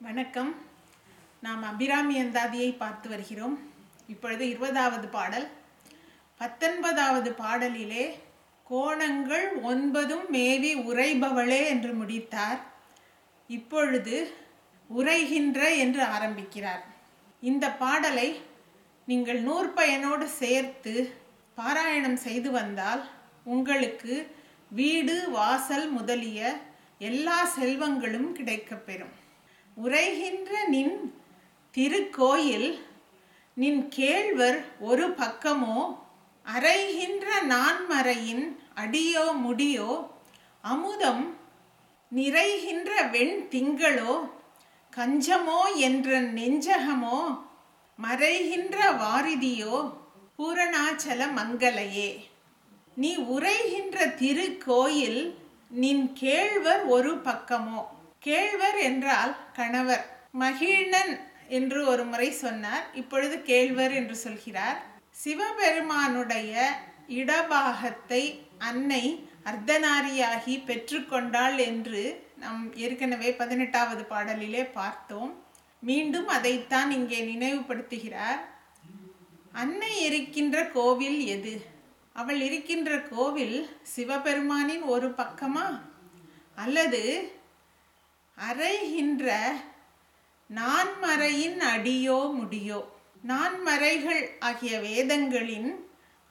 [0.00, 0.50] வணக்கம்.
[1.44, 3.54] நாம் அபிராமி அந்தாதியை பார்த்து வருகிறோம்.
[4.12, 5.46] இப்பொழுது இருபதாவது பாடல்.
[6.40, 8.04] பத்தொன்பதாவது பாடலிலே
[8.70, 12.60] கோணங்கள் ஒன்பதும் மேவி உரைபவளே என்று முடித்தார்.
[13.48, 14.16] இப்பொழுது
[14.90, 16.84] உரைகின்ற என்று ஆரம்பிக்கிறார்.
[17.50, 18.28] இந்த பாடலை
[19.06, 20.94] நீங்கள் நூற்பயனோடு சேர்த்து
[21.56, 23.04] பாராயணம் செய்து வந்தால்
[23.44, 24.14] உங்களுக்கு
[24.68, 26.56] வீடு வாசல் முதலிய
[27.10, 29.14] எல்லா செல்வங்களும் கிடைக்கப்பெறும்.
[29.76, 30.96] உரைகின்ற நின்
[31.74, 32.70] திருக்கோயில்
[33.56, 35.78] நின் கேழ்வர் ஒரு பக்கமோ
[36.46, 39.90] அரைகின்ற நான்மறையின் அடியோ முடியோ
[40.64, 41.24] அமுதம்
[42.12, 44.14] நிறைகின்ற வெண் திங்களோ
[44.96, 47.20] கஞ்சமோ என்ற நெஞ்சகமோ
[47.98, 49.76] மறைகின்ற வாரிதியோ
[50.38, 52.10] பூரணாச்சல மங்கலையே
[52.94, 55.20] நீ உரைகின்ற திருக்கோயில்
[55.70, 57.82] நின் கேழ்வர் ஒரு பக்கமோ.
[58.26, 60.04] கேழ்வர் என்றால் கணவர்.
[60.38, 62.84] மகிழ்நன் என்று ஒரு முறை சொன்னார்.
[62.94, 64.78] இப்பொழுது கேழ்வர் என்று சொல்கிறார்.
[65.10, 66.52] சிவபெருமானுடைய
[67.08, 68.22] இடபாகத்தை
[68.58, 72.02] அன்னை அர்த்தநாரியாகி பெற்றுக்கொண்டாள் என்று
[72.36, 75.32] நாம் ஏற்கனவே பதினெட்டாவது பாடலிலே பார்த்தோம்.
[75.78, 78.40] மீண்டும் அதைத்தான் இங்கே நினைவுபடுத்துகிறார்.
[79.52, 81.54] அன்னை இருக்கின்ற கோவில் எது?
[82.12, 85.66] அவள் இருக்கின்ற கோவில் சிவபெருமானின் ஒரு பக்கமா?
[86.54, 87.02] அல்லது
[88.38, 89.26] அறைகின்ற
[90.50, 92.80] நான்மறையின் அடியோ முடியோ?
[93.26, 95.70] நான்மறைகள் ஆகிய வேதங்களின்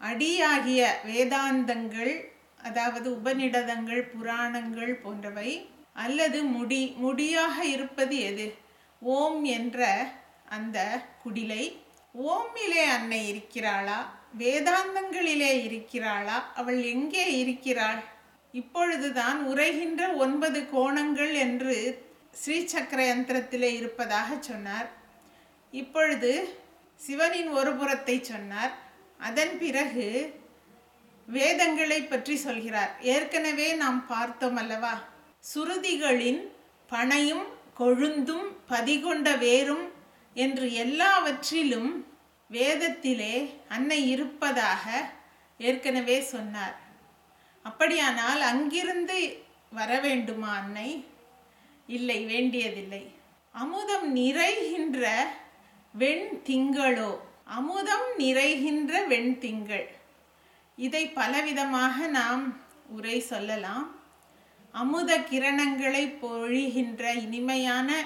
[0.02, 2.14] அடியாகிய வேதாந்தங்கள்
[2.58, 8.48] அதாவது உபநிடதங்கள் புராணங்கள் போன்றவை அல்லது முடி முடியாக இருப்பது எது?
[9.02, 9.80] ஓம் என்ற
[10.46, 10.78] அந்த
[11.24, 11.64] குடிலை
[12.16, 14.00] ஓமிலே அன்னை இருக்கிறாளா?
[14.38, 16.52] வேதாந்தங்களிலே இருக்கிறாளா?
[16.54, 18.02] அவள் எங்கே இருக்கிறாள்?
[18.54, 21.76] இப்பொழுதுதான் உரைகின்ற ஒன்பது கோணங்கள் என்று
[22.42, 24.90] ஸ்ரீசக்கர யந்திரத்திலே இருப்பதாக சொன்னார்.
[25.72, 26.32] இப்பொழுது
[26.96, 28.74] சிவனின் ஒரு புறத்தை சொன்னார்.
[29.18, 30.08] அதன் பிறகு
[31.28, 32.94] வேதங்களை பற்றி சொல்கிறார்.
[33.02, 34.94] ஏற்கனவே நாம் பார்த்தோம் அல்லவா?
[35.54, 36.42] சுருதிகளின்
[36.92, 37.46] பனையும்
[37.80, 39.86] கொழுந்தும் பதிகொண்ட வேரும்
[40.34, 41.92] என்று எல்லாவற்றிலும்
[42.52, 43.36] வேதத்திலே
[43.68, 44.86] அன்னை இருப்பதாக
[45.58, 46.76] ஏற்கனவே சொன்னார்.
[47.64, 51.06] அப்படியானால் அங்கிருந்து வர வேண்டுமா அன்னை?
[51.88, 53.12] இல்லை வேண்டியதில்லை.
[53.52, 55.24] அமுதம் நிறைகின்ற
[55.94, 57.18] வெண் திங்களோ?
[57.44, 59.96] அமுதம் நிறைகின்ற வெண் திங்கள்.
[60.76, 62.58] இதை பலவிதமாக நாம்
[62.88, 63.96] உரை சொல்லலாம்.
[64.72, 68.04] அமுத கிரணங்களை பொழிகின்ற இனிமையான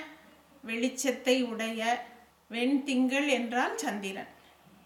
[0.67, 2.07] வெளிச்சத்தை உடைய
[2.47, 4.27] வெண் திங்கள் என்றால் சந்திரன்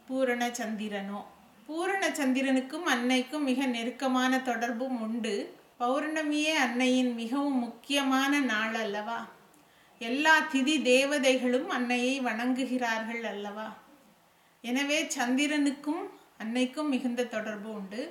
[0.07, 1.25] பூரண சந்திரனோ?
[1.71, 5.35] பூரண சந்திரனுக்கும் அன்னைக்கும் மிக நெருக்கமான தொடர்பும் உண்டு.
[5.79, 9.19] பௌர்ணமியே அன்னையின் மிகவும் முக்கியமான நாள் அல்லவா?
[10.01, 13.67] எல்லா திதி தேவதைகளும் அன்னையை வணங்குகிறார்கள் அல்லவா?
[14.63, 16.03] எனவே சந்திரனுக்கும்
[16.37, 18.01] அன்னைக்கும் மிகுந்த தொடர்பு உண்டு.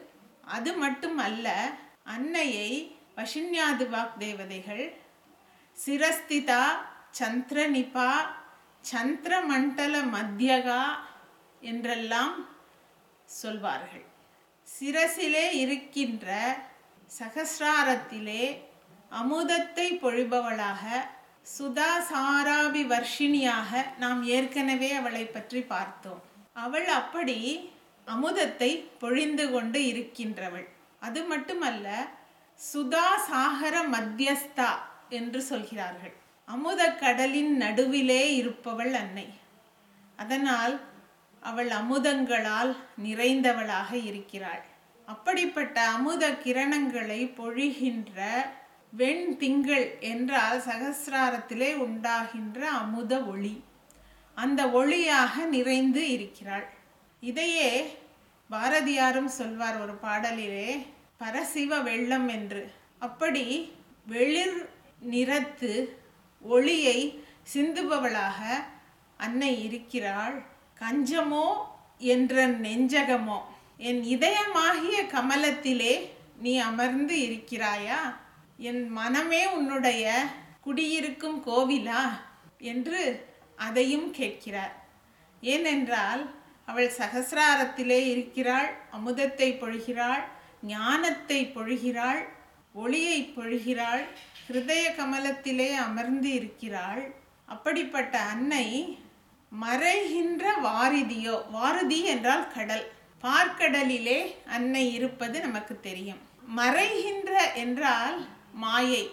[0.56, 1.46] அது மட்டும் அல்ல
[2.02, 2.70] அன்னையை
[3.16, 4.84] வஷின்யாது வாக் தேவதைகள்
[5.78, 6.62] சிரஸ்திதா
[7.20, 8.10] சந்திரனிபா
[8.92, 10.82] சந்திரமண்டல மத்தியகா
[11.60, 12.34] என்றெல்லாம்
[13.38, 14.04] சொல்வார்கள்.
[14.68, 16.26] சிரசிலே இருக்கின்ற
[17.18, 18.44] சகசிராரத்திலே
[19.20, 20.84] அமுதத்தை பொழிபவளாக
[21.58, 26.22] சுதா சாராபி வர்ஷினியாக நாம் ஏற்கனவே அவளை பற்றி பார்த்தோம்.
[26.52, 27.38] அவள் அப்படி
[28.06, 30.68] அமுதத்தை பொழிந்து கொண்டு இருக்கின்றவள்.
[31.00, 31.88] அது மட்டுமல்ல
[32.60, 34.70] சுதா சாகர மத்தியஸ்தா
[35.18, 36.14] என்று சொல்கிறார்கள்.
[36.48, 39.28] அமுத கடலின் நடுவிலே இருப்பவள் அன்னை.
[40.18, 40.74] அதனால்
[41.40, 42.72] அவள் அமுதங்களால்
[43.04, 44.62] நிறைந்தவளாக இருக்கிறாள்.
[45.06, 48.18] அப்படிப்பட்ட அமுத கிரணங்களை பொழிகின்ற
[48.92, 53.54] வெண் திங்கள் என்றால் சகசிராரத்திலே உண்டாகின்ற அமுத ஒளி.
[54.34, 56.66] அந்த ஒளியாக நிறைந்து இருக்கிறாள்.
[57.20, 57.70] இதையே
[58.50, 60.86] பாரதியாரும் சொல்வார் ஒரு பாடலிலே
[61.18, 62.62] பரசிவ வெள்ளம் என்று.
[62.98, 63.44] அப்படி
[64.06, 64.58] வெளிர்
[65.00, 65.72] நிறத்து
[66.42, 66.98] ஒளியை
[67.54, 68.40] சிந்துபவளாக
[69.16, 70.36] அன்னை இருக்கிறாள்.
[70.80, 71.46] கஞ்சமோ
[71.98, 73.38] என்ற நெஞ்சகமோ?
[73.76, 75.94] என் இதயமாகிய கமலத்திலே
[76.38, 78.00] நீ அமர்ந்து இருக்கிறாயா?
[78.58, 80.04] என் மனமே உன்னுடைய
[80.60, 82.02] குடியிருக்கும் கோவிலா?
[82.58, 84.74] என்று அதையும் கேட்கிறார்.
[85.40, 86.22] ஏனென்றால்
[86.66, 90.22] அவள் சகசிராரத்திலே இருக்கிறாள் அமுதத்தை பொழிகிறாள்
[90.66, 92.20] ஞானத்தை பொழிகிறாள்
[92.72, 94.02] ஒளியை பொழிகிறாள்
[94.46, 97.02] ஹிருதய கமலத்திலே அமர்ந்து இருக்கிறாள்.
[97.46, 98.66] அப்படிப்பட்ட அன்னை
[99.52, 102.84] மறைகின்ற வாரிதியோ வாரதி என்றால் கடல்.
[103.22, 106.20] பார்க்கடலிலே அன்னை இருப்பது நமக்கு தெரியும்.
[106.56, 108.18] மறைகின்ற என்றால்
[108.64, 109.04] மாயை.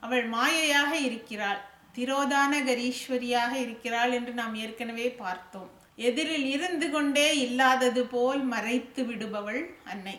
[0.00, 1.60] அவள் மாயையாக இருக்கிறாள்.
[1.96, 5.70] திரோதானகரீஸ்வரியாக இருக்கிறாள் என்று நாம் ஏற்கனவே பார்த்தோம்.
[5.96, 10.16] எதிரில் இருந்து கொண்டே இல்லாதது போல் மறைத்து விடுபவள் அன்னை.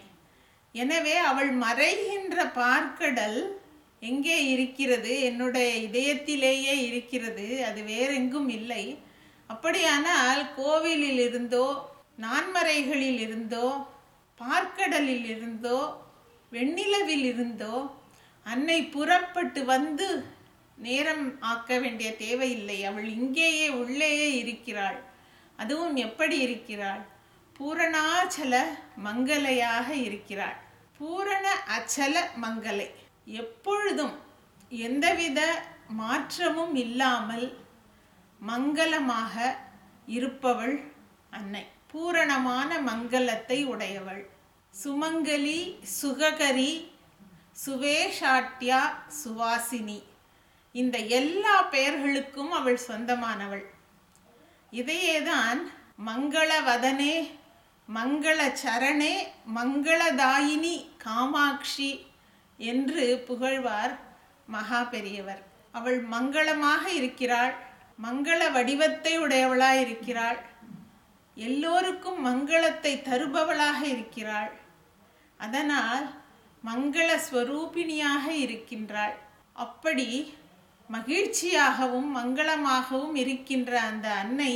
[0.71, 3.39] எனவே அவள் மறைகின்ற பார்க்கடல்
[3.99, 5.21] எங்கே இருக்கிறது?
[5.21, 7.65] என்னுடைய இதயத்திலேயே இருக்கிறது.
[7.65, 8.85] அது வேறெங்கும் இல்லை.
[9.49, 11.65] அப்படியானால் கோவிலில் இருந்தோ
[12.19, 13.67] நான்மறைகளில் இருந்தோ
[14.39, 15.79] பார்க்கடலில் இருந்தோ
[16.51, 17.75] வெண்ணிலவில் இருந்தோ
[18.45, 20.07] அன்னை புறப்பட்டு வந்து
[20.77, 22.77] நேரம் ஆக்க வேண்டிய தேவையில்லை.
[22.83, 24.97] அவள் இங்கேயே உள்ளேயே இருக்கிறாள்.
[25.59, 27.03] அதுவும் எப்படி இருக்கிறாள்?
[27.59, 28.55] பூரணாச்சல
[29.05, 30.57] மங்கலையாக இருக்கிறாள்.
[30.99, 31.45] பூரண
[31.77, 32.87] அச்சல மங்கலை.
[33.41, 34.15] எப்பொழுதும்
[34.71, 35.39] எந்தவித
[36.01, 37.47] மாற்றமும் இல்லாமல்
[38.47, 39.35] மங்களமாக
[40.05, 40.75] இருப்பவள்
[41.31, 41.63] அன்னை.
[41.91, 44.23] பூரணமான மங்களத்தை உடையவள்.
[44.73, 45.61] சுமங்கலி
[46.01, 46.73] சுககரி
[47.65, 48.81] சுவேஷாட்யா
[49.21, 49.99] சுவாசினி.
[50.75, 53.65] இந்த எல்லா பெயர்களுக்கும் அவள் சொந்தமானவள்.
[54.71, 55.59] இதையேதான்
[56.07, 57.15] மங்களவதனே
[57.89, 59.15] மங்கள சரணே
[59.55, 61.91] மங்களதாயினி காமாட்சி
[62.59, 63.93] என்று புகழ்வார்
[64.47, 65.41] மகா பெரியவர்.
[65.71, 67.55] அவள் மங்களமாக இருக்கிறாள்.
[67.99, 70.39] மங்கள வடிவத்தை உடையவளாய் இருக்கிறாள்.
[71.37, 74.51] எல்லோருக்கும் மங்களத்தை தருபவளாக இருக்கிறாள்.
[75.39, 76.05] அதனால்
[76.63, 79.15] மங்கள ஸ்வரூபிணியாக இருக்கின்றாள்.
[79.65, 80.07] அப்படி
[80.89, 84.53] மகிழ்ச்சியாகவும் மங்களமாகவும் இருக்கின்ற அந்த அன்னை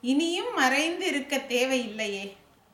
[0.00, 2.24] இனியும் மறைந்து இருக்க தேவையில்லையே.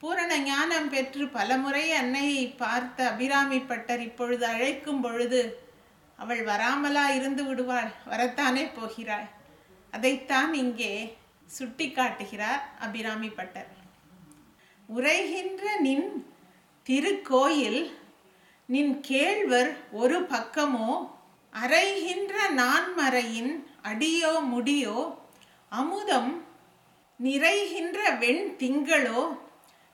[0.02, 5.42] பூரண ஞானம் பெற்று பலமுறை அன்னையை பார்த்த அபிராமி பட்டர் இப்பொழுது அழைக்கும் பொழுது
[6.18, 7.90] அவள் வராமலா இருந்து விடுவாள்.
[8.10, 9.28] வரத்தானே போகிறாள்.
[9.92, 11.18] அதைத்தான் இங்கே
[11.50, 13.70] சுட்டி காட்டுகிறார் அபிராமி பட்டர்.
[14.88, 16.08] உரைகின்ற நின்
[16.86, 17.90] திருக்கோயில்
[18.68, 20.90] நின் கேழ்வர் ஒரு பக்கமோ
[21.52, 23.52] அறைகின்ற நான்மறையின்
[23.82, 24.98] அடியோ முடியோ
[25.72, 26.44] அமுதம்
[27.20, 29.22] நிறைகின்ற வெண் திங்களோ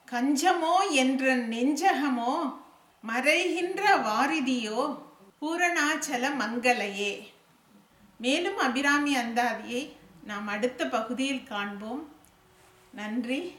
[0.07, 2.35] கஞ்சமோ என்ற நெஞ்சகமோ
[3.03, 4.81] மறைகின்ற வாரிதியோ
[5.41, 7.11] பூரணாச்சல மங்கலையே
[8.17, 9.91] மேலும் அபிராமி அந்தாதியை
[10.23, 12.15] நாம் அடுத்த பகுதியில் காண்போம்.
[12.93, 13.55] நன்றி.